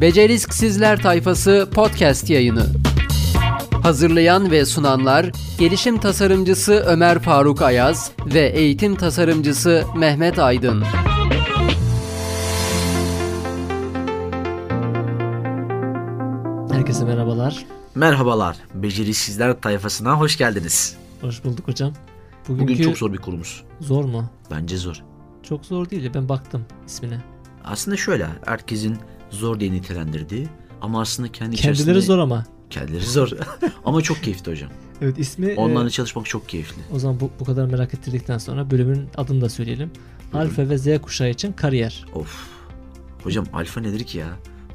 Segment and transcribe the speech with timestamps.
[0.00, 2.66] Beceriksizler Tayfası podcast yayını.
[3.82, 10.82] Hazırlayan ve sunanlar Gelişim Tasarımcısı Ömer Faruk Ayaz ve Eğitim Tasarımcısı Mehmet Aydın.
[16.72, 17.66] Herkese merhabalar.
[17.94, 18.56] Merhabalar.
[18.74, 20.96] Beceriksizler tayfasına hoş geldiniz.
[21.20, 21.92] Hoş bulduk hocam.
[22.48, 23.64] Bugünkü Bugün çok zor bir konumuz.
[23.80, 24.30] Zor mu?
[24.50, 25.02] Bence zor.
[25.42, 26.10] Çok zor değil.
[26.14, 27.18] Ben baktım ismine.
[27.64, 28.26] Aslında şöyle.
[28.46, 28.98] Herkesin
[29.30, 30.48] zor diye nitelendirdiği
[30.80, 32.44] ama aslında kendi Kendileri zor ama.
[32.70, 33.30] Kendileri zor.
[33.84, 34.70] ama çok keyifli hocam.
[35.02, 35.54] Evet ismi...
[35.56, 36.82] Onlarla e, çalışmak çok keyifli.
[36.94, 39.90] O zaman bu, bu kadar merak ettirdikten sonra bölümün adını da söyleyelim.
[40.32, 40.48] Buyurun.
[40.48, 42.04] Alfa ve Z kuşağı için kariyer.
[42.14, 42.48] Of.
[43.22, 44.28] Hocam alfa nedir ki ya?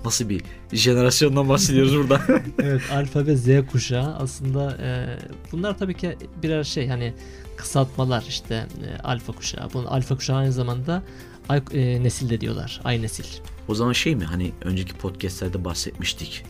[0.05, 0.41] Nasıl bir
[0.73, 2.21] jenerasyondan bahsediyoruz burada?
[2.59, 5.17] evet alfa ve Z kuşağı aslında e,
[5.51, 7.13] bunlar tabii ki birer şey hani
[7.57, 9.69] kısaltmalar işte e, alfa kuşağı.
[9.73, 11.03] Bunun alfa kuşağı aynı zamanda
[11.49, 12.81] ay, e, nesil de diyorlar.
[12.83, 13.25] Ay nesil.
[13.67, 16.43] O zaman şey mi hani önceki podcastlerde bahsetmiştik.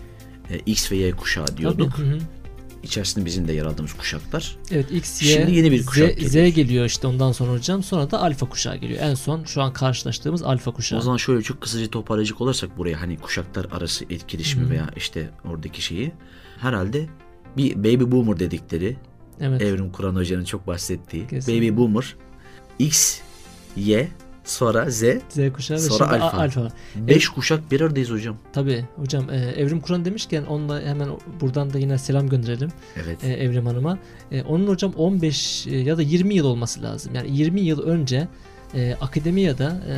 [0.50, 1.96] E, X ve Y kuşağı diyorduk.
[1.96, 2.20] Tabii, hı hı.
[2.84, 4.58] İçerisinde bizim de yer aldığımız kuşaklar.
[4.72, 6.52] Evet X, Y, Şimdi yeni bir kuşak Z, geliyor.
[6.52, 7.84] Z geliyor işte ondan sonra hocam.
[7.84, 9.00] Sonra da alfa kuşağı geliyor.
[9.02, 11.00] En son şu an karşılaştığımız alfa kuşağı.
[11.00, 14.72] O zaman şöyle çok kısaca toparlayacak olursak buraya hani kuşaklar arası etkileşimi Hı-hı.
[14.72, 16.12] veya işte oradaki şeyi.
[16.58, 17.08] Herhalde
[17.58, 18.98] bir baby boomer dedikleri
[19.42, 19.62] evet.
[19.62, 21.72] Evrim Kur'an Hoca'nın çok bahsettiği Kesinlikle.
[21.72, 22.16] baby boomer
[22.80, 23.20] X,
[23.76, 24.08] Y
[24.44, 26.38] sonra Z, Z kuşağı sonra ve alfa.
[26.38, 26.68] alfa.
[26.96, 28.38] Beş kuşak bir aradayız hocam.
[28.54, 31.10] Tabii hocam e, Evrim Kur'an demişken onunla hemen
[31.42, 32.70] buradan da yine selam gönderelim.
[33.04, 33.24] Evet.
[33.24, 33.98] E, Evrim Hanım'a.
[34.32, 37.16] E, onun hocam 15 e, ya da 20 yıl olması lazım.
[37.16, 38.28] Yani 20 yıl önce
[38.76, 39.96] e, akademiyada e,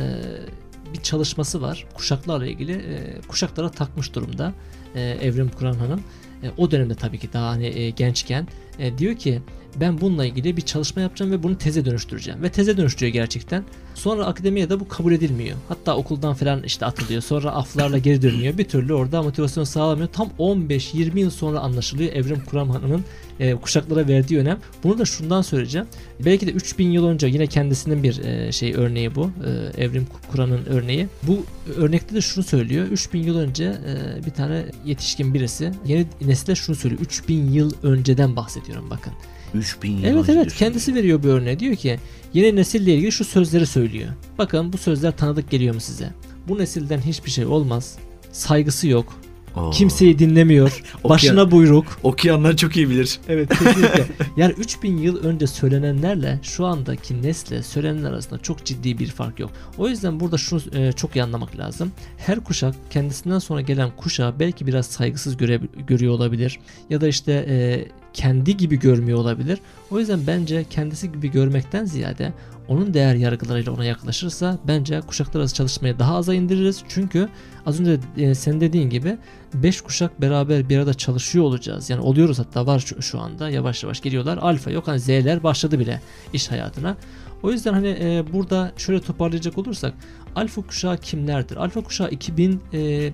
[0.92, 1.86] bir çalışması var.
[1.94, 4.52] Kuşaklarla ilgili e, kuşaklara takmış durumda
[4.94, 6.00] e, Evrim Kur'an Hanım.
[6.42, 8.48] E, o dönemde tabii ki daha hani e, gençken
[8.78, 9.42] e, diyor ki
[9.80, 12.42] ben bununla ilgili bir çalışma yapacağım ve bunu teze dönüştüreceğim.
[12.42, 13.64] Ve teze dönüştürüyor gerçekten.
[13.94, 15.56] Sonra akademiye de bu kabul edilmiyor.
[15.68, 17.22] Hatta okuldan falan işte atılıyor.
[17.22, 18.58] Sonra aflarla geri dönüyor.
[18.58, 20.08] Bir türlü orada motivasyon sağlamıyor.
[20.08, 23.04] Tam 15-20 yıl sonra anlaşılıyor Evrim Kuram Hanım'ın
[23.40, 24.58] e, kuşaklara verdiği önem.
[24.84, 25.86] Bunu da şundan söyleyeceğim.
[26.20, 29.30] Belki de 3000 yıl önce yine kendisinin bir e, şey örneği bu.
[29.76, 31.08] E, Evrim Kur'an'ın örneği.
[31.22, 31.44] Bu
[31.76, 32.86] örnekte de şunu söylüyor.
[32.86, 37.02] 3000 yıl önce e, bir tane yetişkin birisi yeni nesile şunu söylüyor.
[37.02, 38.36] 3000 yıl önceden
[38.68, 39.12] bahsediyorum bakın.
[39.54, 41.58] 3000 yıl Evet evet kendisi veriyor bir örneği.
[41.58, 41.98] Diyor ki
[42.34, 44.08] yeni nesille ilgili şu sözleri söylüyor.
[44.38, 46.10] Bakın bu sözler tanıdık geliyor mu size?
[46.48, 47.98] Bu nesilden hiçbir şey olmaz.
[48.32, 49.14] Saygısı yok.
[49.56, 49.70] Oo.
[49.70, 50.82] Kimseyi dinlemiyor.
[51.04, 51.98] Başına buyruk.
[52.02, 53.18] Okuyanlar çok iyi bilir.
[53.28, 54.06] Evet kesinlikle.
[54.36, 59.50] yani 3000 yıl önce söylenenlerle şu andaki nesle söylenenler arasında çok ciddi bir fark yok.
[59.78, 61.92] O yüzden burada şunu e, çok iyi anlamak lazım.
[62.16, 66.58] Her kuşak kendisinden sonra gelen kuşağı belki biraz saygısız göre, görüyor olabilir.
[66.90, 69.58] Ya da işte e, kendi gibi görmüyor olabilir.
[69.90, 72.32] O yüzden bence kendisi gibi görmekten ziyade
[72.68, 76.82] onun değer yargılarıyla ona yaklaşırsa bence kuşaklar arası çalışmayı daha aza indiririz.
[76.88, 77.28] Çünkü
[77.66, 79.18] az önce e, senin dediğin gibi
[79.54, 81.90] 5 kuşak beraber bir arada çalışıyor olacağız.
[81.90, 84.38] Yani oluyoruz hatta var şu, şu anda yavaş yavaş geliyorlar.
[84.38, 86.00] Alfa yok hani Z'ler başladı bile
[86.32, 86.96] iş hayatına.
[87.42, 89.94] O yüzden hani e, burada şöyle toparlayacak olursak
[90.36, 91.56] alfa kuşağı kimlerdir?
[91.56, 93.12] Alfa kuşağı 2000 e,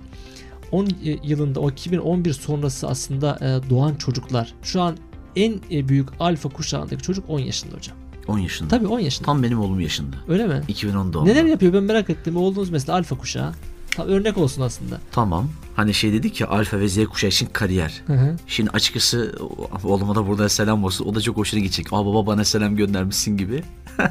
[0.72, 0.88] 10
[1.22, 4.54] yılında o 2011 sonrası aslında e, doğan çocuklar.
[4.62, 4.96] Şu an
[5.36, 7.96] en e, büyük alfa kuşağındaki çocuk 10 yaşında hocam.
[8.28, 8.68] 10 yaşında.
[8.68, 9.26] Tabii 10 yaşında.
[9.26, 10.16] Tam benim oğlum yaşında.
[10.28, 10.62] Öyle mi?
[10.68, 11.28] 2010 doğumlu.
[11.28, 12.36] Neler yapıyor ben merak ettim.
[12.36, 13.52] Oğlunuz mesela alfa kuşağı.
[13.90, 15.00] Tam örnek olsun aslında.
[15.12, 15.48] Tamam.
[15.76, 18.02] Hani şey dedik ya alfa ve z kuşağı için kariyer.
[18.06, 18.36] Hı hı.
[18.46, 19.34] Şimdi açıkçası
[19.84, 21.04] oğluma da burada selam olsun.
[21.04, 21.92] O da çok hoşuna gidecek.
[21.92, 23.62] Aa baba bana selam göndermişsin gibi.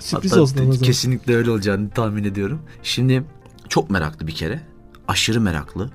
[0.00, 0.70] Sürpriz Hatta olsun.
[0.70, 2.62] Kesinlikle öyle olacağını tahmin ediyorum.
[2.82, 3.24] Şimdi
[3.68, 4.69] çok meraklı bir kere.
[5.10, 5.90] Aşırı meraklı.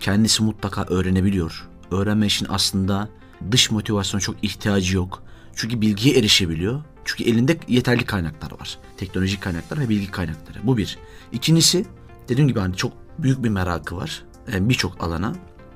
[0.00, 1.68] Kendisi mutlaka öğrenebiliyor.
[1.90, 3.08] Öğrenme için aslında
[3.50, 5.22] dış motivasyon çok ihtiyacı yok.
[5.54, 6.82] Çünkü bilgiye erişebiliyor.
[7.04, 8.78] Çünkü elinde yeterli kaynaklar var.
[8.96, 10.58] Teknolojik kaynaklar ve bilgi kaynakları.
[10.62, 10.98] Bu bir.
[11.32, 11.86] İkincisi
[12.28, 14.24] dediğim gibi hani çok büyük bir merakı var.
[14.52, 15.32] Yani Birçok alana.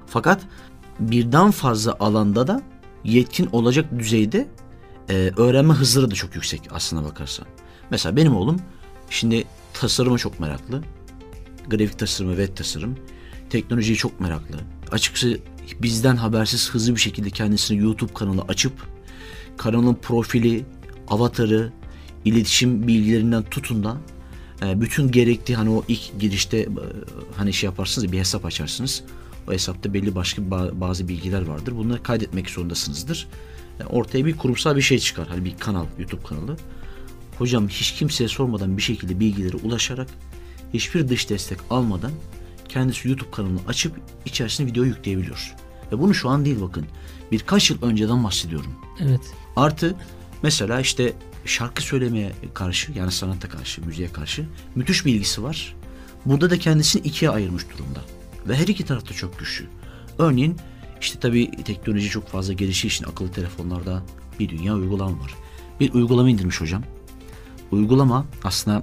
[0.07, 0.41] Fakat
[1.01, 2.63] birden fazla alanda da
[3.05, 4.49] yetkin olacak düzeyde
[5.09, 7.47] e, öğrenme hızları da çok yüksek aslına bakarsan.
[7.91, 8.61] Mesela benim oğlum
[9.11, 10.83] şimdi tasarıma çok meraklı.
[11.71, 12.97] Grafik tasarımı, web tasarım.
[13.51, 14.57] Teknolojiye çok meraklı.
[14.91, 15.39] Açıkçası
[15.83, 18.73] bizden habersiz hızlı bir şekilde kendisine YouTube kanalı açıp
[19.57, 20.65] kanalın profili,
[21.09, 21.73] avatarı,
[22.25, 23.97] iletişim bilgilerinden tutun da
[24.63, 26.69] e, bütün gerektiği hani o ilk girişte e,
[27.37, 29.03] hani şey yaparsınız bir hesap açarsınız.
[29.49, 30.51] O hesapta belli başka
[30.81, 31.77] bazı bilgiler vardır.
[31.77, 33.29] Bunları kaydetmek zorundasınızdır.
[33.81, 35.29] E, ortaya bir kurumsal bir şey çıkar.
[35.29, 36.57] Hani bir kanal, YouTube kanalı.
[37.39, 40.09] Hocam hiç kimseye sormadan bir şekilde bilgilere ulaşarak
[40.75, 42.13] hiçbir dış destek almadan
[42.69, 45.55] kendisi YouTube kanalını açıp içerisine video yükleyebiliyor.
[45.93, 46.87] Ve bunu şu an değil bakın.
[47.33, 48.75] Birkaç yıl önceden bahsediyorum.
[49.01, 49.21] Evet.
[49.57, 49.97] Artı
[50.43, 51.13] mesela işte
[51.45, 55.77] şarkı söylemeye karşı yani sanata karşı, müziğe karşı müthiş bir ilgisi var.
[56.27, 58.01] Burada da kendisini ikiye ayırmış durumda.
[58.49, 59.67] Ve her iki tarafta çok güçlü.
[60.19, 60.57] Örneğin
[61.01, 64.03] işte tabii teknoloji çok fazla geliştiği için akıllı telefonlarda
[64.41, 65.35] bir dünya uygulama var.
[65.81, 66.83] Bir uygulama indirmiş hocam.
[67.71, 68.83] Uygulama aslında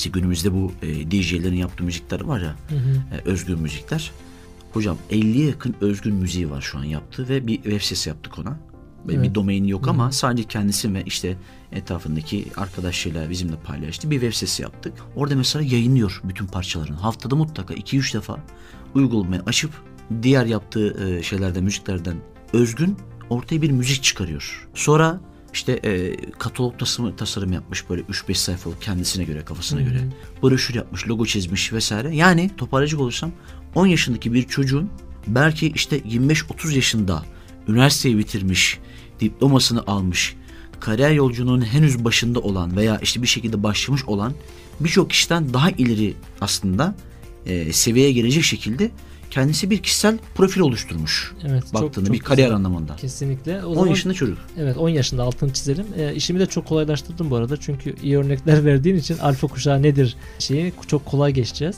[0.00, 3.16] işte günümüzde bu e, DJ'lerin yaptığı müzikler var ya Hı hı.
[3.16, 4.12] e, özgün müzikler.
[4.72, 8.58] Hocam 50'ye yakın özgün müziği var şu an yaptığı ve bir web sitesi yaptık ona.
[9.08, 9.24] Ve Evet.
[9.24, 11.36] Bir domaini yok ama sadece kendisi ve işte
[11.72, 14.10] etrafındaki arkadaşlarıyla bizimle paylaştı.
[14.10, 14.92] Bir web sitesi yaptık.
[15.16, 16.96] Orada mesela yayınlıyor bütün parçalarını.
[16.96, 18.38] Haftada mutlaka 2-3 defa
[18.94, 19.70] uygulamayı açıp
[20.22, 22.16] diğer yaptığı e, şeylerden, müziklerden
[22.52, 22.96] özgün
[23.30, 24.68] ortaya bir müzik çıkarıyor.
[24.74, 25.20] Sonra
[25.52, 29.88] işte e, katalog tasarım, tasarım yapmış böyle 3-5 sayfalık kendisine göre, kafasına Hı hı.
[29.88, 30.00] göre.
[30.42, 32.16] Broşür yapmış, logo çizmiş vesaire.
[32.16, 33.32] Yani toparlayacak olursam
[33.74, 34.90] 10 yaşındaki bir çocuğun
[35.26, 37.24] belki işte 25-30 yaşında
[37.68, 38.78] üniversiteyi bitirmiş,
[39.20, 40.36] diplomasını almış,
[40.80, 44.34] kariyer yolculuğunun henüz başında olan veya işte bir şekilde başlamış olan
[44.80, 46.94] birçok kişiden daha ileri aslında
[47.46, 48.90] e, seviyeye gelecek şekilde
[49.30, 51.32] kendisi bir kişisel profil oluşturmuş.
[51.48, 51.74] Evet.
[51.74, 52.56] Baktığında çok bir kariyer güzel.
[52.56, 52.96] anlamında.
[52.96, 53.64] Kesinlikle.
[53.64, 54.38] O 10 zaman yaşında çocuk.
[54.58, 55.86] Evet 10 yaşında altını çizelim.
[55.96, 57.56] E, işimi de çok kolaylaştırdım bu arada.
[57.56, 61.76] Çünkü iyi örnekler verdiğin için alfa kuşağı nedir şeyi çok kolay geçeceğiz.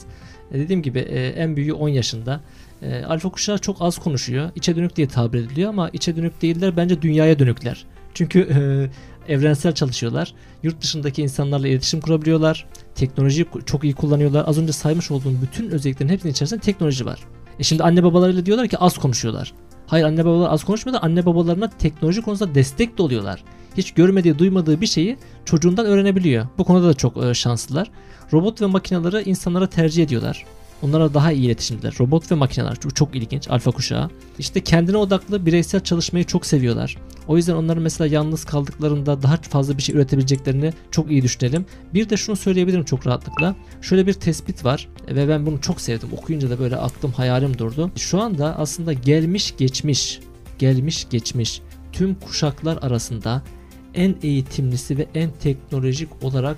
[0.51, 2.41] E, dediğim gibi e, en büyüğü 10 yaşında.
[2.81, 4.49] E, alfa kuşağı çok az konuşuyor.
[4.55, 7.85] İçe dönük diye tabir ediliyor ama içe dönük değiller bence dünyaya dönükler.
[8.13, 10.33] Çünkü e, evrensel çalışıyorlar.
[10.63, 12.65] Yurt dışındaki insanlarla iletişim kurabiliyorlar.
[12.95, 14.43] Teknolojiyi çok iyi kullanıyorlar.
[14.47, 17.19] Az önce saymış olduğum bütün özelliklerin hepsinin içerisinde teknoloji var.
[17.59, 19.53] E şimdi anne babalarıyla diyorlar ki az konuşuyorlar.
[19.87, 23.43] Hayır anne babalar az konuşmuyor da anne babalarına teknoloji konusunda destek de oluyorlar.
[23.77, 26.47] Hiç görmediği duymadığı bir şeyi çocuğundan öğrenebiliyor.
[26.57, 27.91] Bu konuda da çok e, şanslılar.
[28.33, 30.45] Robot ve makineleri insanlara tercih ediyorlar.
[30.81, 31.95] Onlara daha iyi iletişimdeler.
[31.99, 34.09] Robot ve makineler çok, çok ilginç alfa kuşağı.
[34.39, 36.97] İşte kendine odaklı bireysel çalışmayı çok seviyorlar.
[37.27, 41.65] O yüzden onların mesela yalnız kaldıklarında daha fazla bir şey üretebileceklerini çok iyi düşünelim.
[41.93, 43.55] Bir de şunu söyleyebilirim çok rahatlıkla.
[43.81, 46.09] Şöyle bir tespit var ve ben bunu çok sevdim.
[46.17, 47.91] Okuyunca da böyle aklım hayalim durdu.
[47.95, 50.19] Şu anda aslında gelmiş geçmiş,
[50.59, 51.61] gelmiş geçmiş
[51.91, 53.41] tüm kuşaklar arasında
[53.93, 56.57] en eğitimlisi ve en teknolojik olarak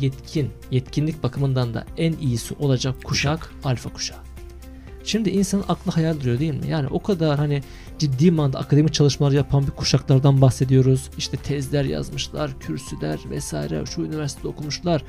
[0.00, 4.18] yetkin, yetkinlik bakımından da en iyisi olacak kuşak alfa kuşağı.
[5.04, 6.68] Şimdi insanın aklı hayal duruyor değil mi?
[6.68, 7.62] Yani o kadar hani
[7.98, 11.10] ciddi manada akademik çalışmalar yapan bir kuşaklardan bahsediyoruz.
[11.18, 15.02] İşte tezler yazmışlar, kürsüler vesaire, şu üniversitede okumuşlar.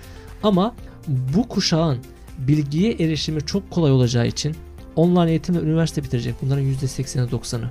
[0.43, 0.75] Ama
[1.07, 1.97] bu kuşağın
[2.37, 4.55] bilgiye erişimi çok kolay olacağı için
[4.95, 6.35] online eğitim ve üniversite bitirecek.
[6.41, 7.69] Bunların %80'i 90'ı.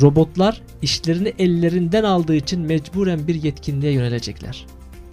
[0.00, 4.66] Robotlar işlerini ellerinden aldığı için mecburen bir yetkinliğe yönelecekler.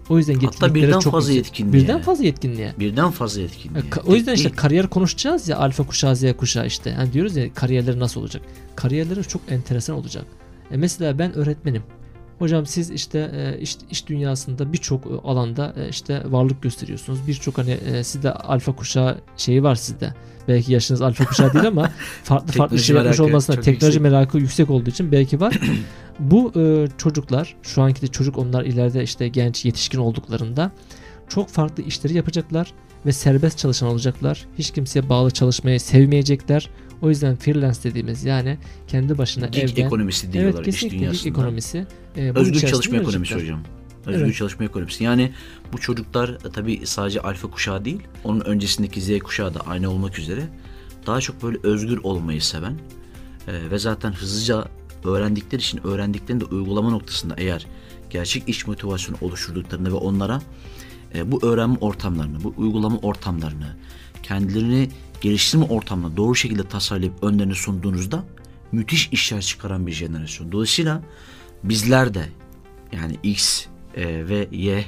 [0.09, 1.59] O yüzden Hatta yetkinlikleri birden çok fazla yüksek.
[1.59, 1.83] yetkinliğe.
[1.83, 2.73] Birden fazla yetkinliğe.
[2.79, 3.83] Birden fazla etkinliği.
[3.83, 4.61] Ya, ka- o yüzden Tek işte değil.
[4.61, 6.91] kariyer konuşacağız ya alfa kuşağı Z kuşağı işte.
[6.93, 8.41] Hani diyoruz ya kariyerleri nasıl olacak?
[8.75, 10.25] Kariyerleri çok enteresan olacak.
[10.71, 11.83] E mesela ben öğretmenim.
[12.39, 17.19] Hocam siz işte e, iş, iş dünyasında birçok e, alanda e, işte varlık gösteriyorsunuz.
[17.27, 20.13] Birçok hani sizde alfa kuşağı şeyi var sizde.
[20.47, 21.91] Belki yaşınız alfa kuşağı değil ama
[22.23, 24.01] farklı farklı şey yapmış olmasına teknoloji yüksek.
[24.01, 25.59] merakı yüksek olduğu için belki var.
[26.19, 30.71] Bu e, çocuklar şu anki de çocuk onlar ileride işte genç yetişkin olduklarında
[31.29, 32.73] çok farklı işleri yapacaklar
[33.05, 34.45] ve serbest çalışan olacaklar.
[34.57, 36.69] Hiç kimseye bağlı çalışmayı sevmeyecekler.
[37.01, 41.05] O yüzden freelance dediğimiz yani kendi başına Gig evden ekonomisi diyorlar evet iş kesinlikle gig
[41.05, 41.29] dünyasında.
[41.29, 41.85] ekonomisi.
[42.15, 43.59] E, Özgür çalışma ekonomisi hocam.
[44.05, 44.35] Özgür Evet.
[44.35, 45.03] çalışma ekonomisi.
[45.03, 45.31] Yani
[45.73, 50.19] bu çocuklar e, tabii sadece alfa kuşağı değil, onun öncesindeki Z kuşağı da aynı olmak
[50.19, 50.41] üzere
[51.07, 52.73] daha çok böyle özgür olmayı seven
[53.47, 54.67] e, ve zaten hızlıca
[55.03, 57.67] öğrendikleri için öğrendiklerini de uygulama noktasında eğer
[58.09, 60.41] gerçek iş motivasyonu oluşturduklarını ve onlara
[61.15, 63.75] e, bu öğrenme ortamlarını, bu uygulama ortamlarını,
[64.23, 64.89] kendilerini
[65.21, 68.23] geliştirme ortamlarını doğru şekilde tasarlayıp önlerine sunduğunuzda
[68.71, 70.51] müthiş işler çıkaran bir jenerasyon.
[70.51, 71.01] Dolayısıyla
[71.63, 72.29] bizler de
[72.91, 74.85] yani X e, ve Y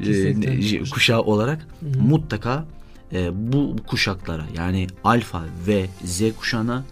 [0.00, 2.02] e, kuşağı olarak Hı hı.
[2.02, 2.64] mutlaka
[3.12, 6.84] e, bu kuşaklara yani alfa ve Z kuşağına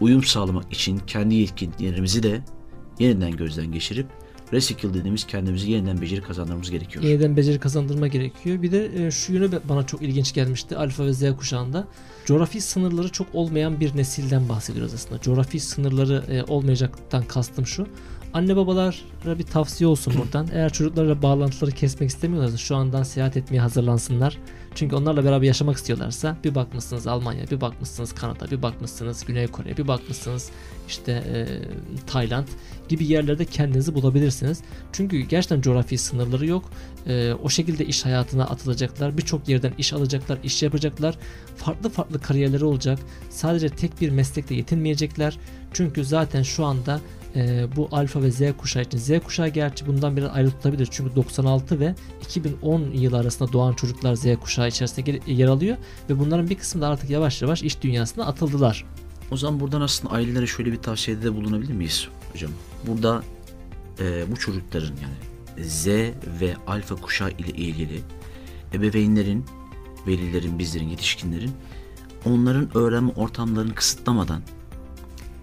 [0.00, 2.40] uyum sağlamak için kendi yetkinliklerimizi de
[2.98, 4.06] yeniden gözden geçirip
[4.52, 7.04] reskill dediğimiz kendimizi yeniden beceri kazandırmamız gerekiyor.
[7.04, 8.62] Yeniden beceri kazandırma gerekiyor.
[8.62, 11.88] Bir de e, şu yönü bana çok ilginç gelmişti alfa ve Z kuşağında.
[12.24, 15.20] Coğrafi sınırları çok olmayan bir nesilden bahsediyoruz aslında.
[15.20, 17.86] Coğrafi sınırları e, olmayacaktan kastım şu.
[18.34, 20.48] Anne babalara bir tavsiye olsun buradan.
[20.52, 24.38] Eğer çocuklarla bağlantıları kesmek istemiyorlarsa şu andan seyahat etmeye hazırlansınlar.
[24.74, 29.76] Çünkü onlarla beraber yaşamak istiyorlarsa bir bakmışsınız Almanya, bir bakmışsınız Kanada, bir bakmışsınız Güney Kore,
[29.76, 30.50] bir bakmışsınız
[30.88, 31.46] işte e,
[32.06, 32.46] Tayland
[32.88, 34.62] gibi yerlerde kendinizi bulabilirsiniz.
[34.92, 36.70] Çünkü gerçekten coğrafi sınırları yok.
[37.06, 39.18] E, o şekilde iş hayatına atılacaklar.
[39.18, 41.18] Birçok yerden iş alacaklar, iş yapacaklar.
[41.56, 42.98] Farklı farklı kariyerleri olacak.
[43.30, 45.38] Sadece tek bir meslekle yetinmeyecekler.
[45.72, 47.00] Çünkü zaten şu anda
[47.36, 48.98] e, bu alfa ve Z kuşağı için.
[48.98, 50.88] Z kuşağı gerçi bundan biraz ayrı tutabilir.
[50.90, 55.76] Çünkü 96 ve 2010 yılı arasında doğan çocuklar Z kuşağı içerisinde yer alıyor
[56.10, 58.84] ve bunların bir kısmı da artık yavaş yavaş iş dünyasına atıldılar.
[59.30, 62.50] O zaman buradan aslında ailelere şöyle bir tavsiyede de bulunabilir miyiz hocam?
[62.86, 63.22] Burada
[63.98, 65.86] e, bu çocukların yani Z
[66.40, 68.00] ve alfa kuşağı ile ilgili
[68.74, 69.44] ebeveynlerin,
[70.06, 71.50] velilerin, bizlerin, yetişkinlerin
[72.24, 74.42] onların öğrenme ortamlarını kısıtlamadan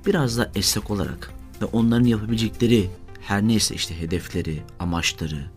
[0.06, 2.90] biraz da esnek olarak ve onların yapabilecekleri
[3.22, 5.50] her neyse işte hedefleri, amaçları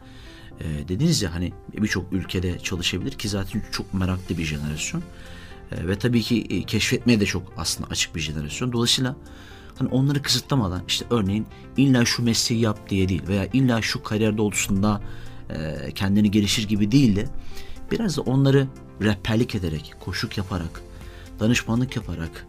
[0.60, 5.02] e, dediniz ya hani birçok ülkede çalışabilir ki zaten çok meraklı bir jenerasyon
[5.72, 8.72] e, ve tabii ki e, keşfetmeye de çok aslında açık bir jenerasyon.
[8.72, 9.16] Dolayısıyla
[9.78, 11.46] hani onları kısıtlamadan işte örneğin
[11.76, 15.02] illa şu mesleği yap diye değil veya illa şu kariyer doğrultusunda
[15.50, 17.26] e, kendini gelişir gibi değil de
[17.90, 18.66] biraz da onları
[19.02, 20.82] rehberlik ederek, koşuk yaparak,
[21.40, 22.46] danışmanlık yaparak,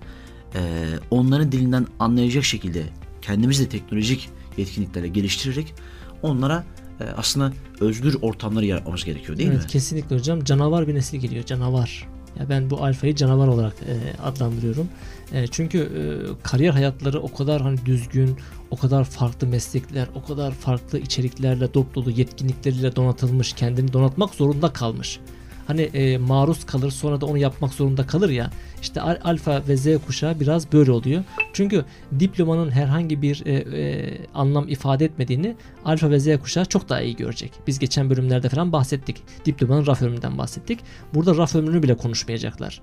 [0.55, 2.83] e, onların dilinden anlayacak şekilde
[3.25, 5.73] kendimiz de teknolojik yetkinliklerle geliştirerek
[6.21, 6.63] onlara
[6.99, 9.67] e, aslında özgür ortamları yaratmamız gerekiyor değil evet, mi?
[9.67, 10.43] Kesinlikle hocam.
[10.43, 11.45] Canavar bir nesil geliyor.
[11.45, 12.07] Canavar.
[12.39, 14.89] Ya ben bu alfayı canavar olarak e, adlandırıyorum.
[15.31, 16.01] E, çünkü e,
[16.43, 18.37] kariyer hayatları o kadar hani düzgün,
[18.71, 24.73] o kadar farklı meslekler, o kadar farklı içeriklerle dop dolu yetkinlikleriyle donatılmış, kendini donatmak zorunda
[24.73, 25.19] kalmış
[25.67, 28.49] hani e, maruz kalır sonra da onu yapmak zorunda kalır ya.
[28.81, 31.23] İşte alfa ve Z kuşağı biraz böyle oluyor.
[31.53, 31.85] Çünkü
[32.19, 35.55] diplomanın herhangi bir e, e, anlam ifade etmediğini
[35.85, 37.51] alfa ve Z kuşağı çok daha iyi görecek.
[37.67, 39.23] Biz geçen bölümlerde falan bahsettik.
[39.45, 40.79] Diplomanın raf ömründen bahsettik.
[41.13, 42.81] Burada raf ömrünü bile konuşmayacaklar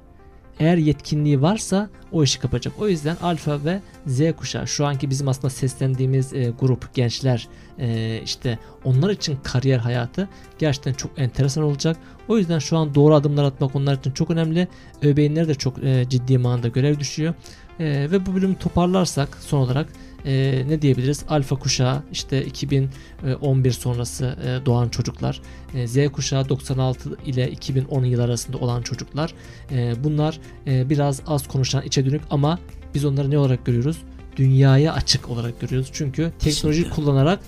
[0.60, 2.74] eğer yetkinliği varsa o işi kapacak.
[2.78, 8.20] O yüzden alfa ve Z kuşağı şu anki bizim aslında seslendiğimiz e, grup gençler e,
[8.24, 10.28] işte onlar için kariyer hayatı
[10.58, 11.96] gerçekten çok enteresan olacak.
[12.28, 14.68] O yüzden şu an doğru adımlar atmak onlar için çok önemli.
[15.02, 17.34] Öbeğinlere de çok e, ciddi manada görev düşüyor.
[17.80, 19.86] E, ve bu bölümü toparlarsak son olarak
[20.26, 21.24] e, ne diyebiliriz?
[21.28, 25.40] Alfa kuşağı işte 2011 sonrası e, doğan çocuklar.
[25.74, 29.34] E, Z kuşağı 96 ile 2010 yıl arasında olan çocuklar.
[29.70, 32.58] E, bunlar e, biraz az konuşan içe dönük ama
[32.94, 33.96] biz onları ne olarak görüyoruz?
[34.36, 35.90] Dünyaya açık olarak görüyoruz.
[35.92, 37.40] Çünkü teknoloji kullanarak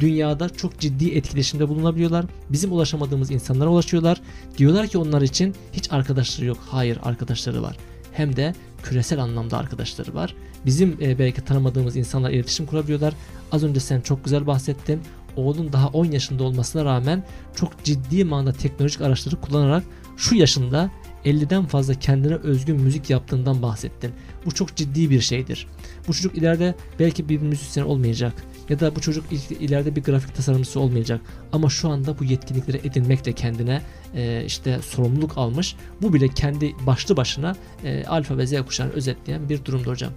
[0.00, 2.24] dünyada çok ciddi etkileşimde bulunabiliyorlar.
[2.50, 4.20] Bizim ulaşamadığımız insanlara ulaşıyorlar.
[4.58, 6.58] Diyorlar ki onlar için hiç arkadaşları yok.
[6.70, 7.76] Hayır arkadaşları var.
[8.12, 10.34] Hem de küresel anlamda arkadaşları var.
[10.66, 13.14] Bizim e, belki tanımadığımız insanlar iletişim kurabiliyorlar.
[13.52, 15.00] Az önce sen çok güzel bahsettin.
[15.36, 17.24] Oğlun daha 10 yaşında olmasına rağmen
[17.54, 19.84] çok ciddi manada teknolojik araçları kullanarak
[20.16, 20.90] şu yaşında
[21.24, 24.12] 50'den fazla kendine özgün müzik yaptığından bahsettin.
[24.46, 25.66] Bu çok ciddi bir şeydir.
[26.08, 28.34] Bu çocuk ileride belki bir müzisyen olmayacak
[28.68, 29.24] ya da bu çocuk
[29.60, 31.20] ileride bir grafik tasarımcısı olmayacak
[31.52, 33.82] ama şu anda bu yetkinlikleri edinmekle kendine
[34.14, 35.76] e, işte sorumluluk almış.
[36.02, 40.12] Bu bile kendi başlı başına e, alfa ve z kuşağını özetleyen bir durumdur hocam.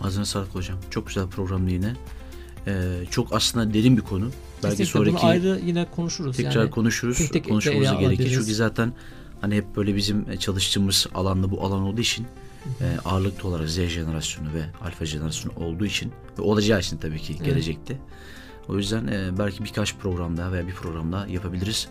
[0.00, 0.78] Ağzına sağlık hocam.
[0.90, 1.92] Çok güzel programdı yine.
[2.66, 2.72] Ee,
[3.10, 4.30] çok aslında derin bir konu.
[4.62, 6.36] Belki Kesinlikle sonraki bunu ayrı yine konuşuruz.
[6.36, 6.70] Tekrar yani.
[6.70, 7.18] konuşuruz.
[7.18, 8.30] Tek tek konuşmamız gerekir.
[8.30, 8.92] Çünkü zaten
[9.40, 12.26] hani hep böyle bizim çalıştığımız alanda bu alan olduğu için
[12.80, 17.38] e, ağırlıklı olarak Z jenerasyonu ve alfa jenerasyonu olduğu için ve olacağı için tabii ki
[17.44, 17.96] gelecekte.
[18.68, 21.88] O yüzden e, belki birkaç programda veya bir programda yapabiliriz.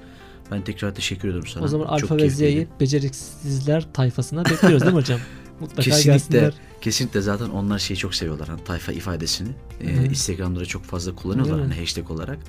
[0.51, 1.63] Ben tekrar teşekkür ediyorum sana.
[1.63, 5.19] O zaman Alfa ve Z'yi beceriksizler tayfasına bekliyoruz değil mi hocam?
[5.59, 6.53] Mutlaka kesinlikle, gelsinler.
[6.81, 8.47] Kesinlikle zaten onlar şeyi çok seviyorlar.
[8.47, 9.49] Hani tayfa ifadesini.
[9.81, 12.39] Ee, Instagram'da çok fazla kullanıyorlar hani hashtag olarak.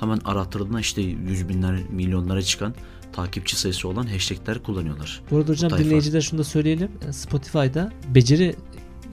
[0.00, 2.74] Hemen arattırdığında işte yüz binler, milyonlara çıkan
[3.12, 5.22] takipçi sayısı olan hashtagler kullanıyorlar.
[5.30, 6.88] Bu arada hocam dinleyiciler şunu da söyleyelim.
[7.12, 8.54] Spotify'da beceri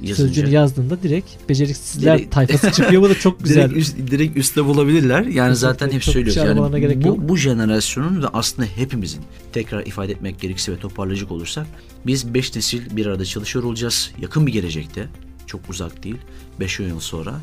[0.02, 0.16] Yazınca.
[0.16, 3.02] sözcüğünü yazdığında direkt beceriksizler direkt, tayfası çıkıyor.
[3.02, 3.70] Bu da çok güzel.
[3.70, 5.20] direkt, üst, direkt üstte bulabilirler.
[5.20, 6.34] Yani Kesinlikle zaten hep söylüyoruz.
[6.34, 7.18] Şey yani bu, yok.
[7.20, 9.22] bu jenerasyonun ve aslında hepimizin
[9.54, 11.68] tekrar ifade etmek gerekirse ve toparlayacak olursak
[12.06, 14.12] biz 5 nesil bir arada çalışıyor olacağız.
[14.22, 15.08] Yakın bir gelecekte.
[15.48, 16.18] Çok uzak değil.
[16.60, 17.34] 5 yıl sonra.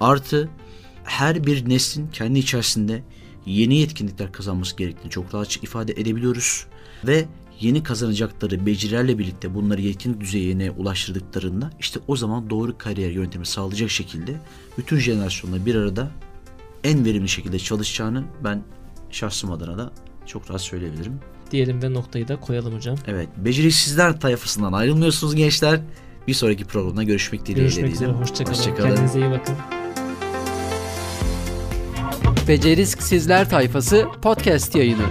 [0.00, 0.48] Artı
[1.04, 3.02] her bir neslin kendi içerisinde
[3.46, 6.66] yeni yetkinlikler kazanması gerektiğini çok rahat ifade edebiliyoruz.
[7.06, 7.24] Ve
[7.60, 13.90] yeni kazanacakları becerilerle birlikte bunları yetkinlik düzeyine ulaştırdıklarında işte o zaman doğru kariyer yöntemi sağlayacak
[13.90, 14.40] şekilde
[14.78, 16.10] bütün jenerasyonla bir arada
[16.84, 18.62] en verimli şekilde çalışacağını ben
[19.10, 19.92] şahsım adına da
[20.26, 21.20] çok rahat söyleyebilirim.
[21.50, 22.96] Diyelim ve noktayı da koyalım hocam.
[23.06, 23.28] Evet.
[23.36, 25.80] Beceriksizler tayfasından ayrılmıyorsunuz gençler.
[26.28, 27.62] Bir sonraki programda görüşmek dileğiyle.
[27.62, 28.10] Görüşmek üzere.
[28.12, 28.58] Hoşçakalın.
[28.58, 28.88] Hoşçakalın.
[28.88, 29.79] Kendinize iyi bakın.
[32.50, 35.02] Beceriksizler Tayfası podcast yayını.